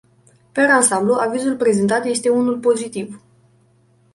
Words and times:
Per 0.59 0.63
ansamblu, 0.77 1.13
avizul 1.19 1.55
prezentat 1.57 2.05
este 2.05 2.29
unul 2.29 2.59
pozitiv. 2.59 3.21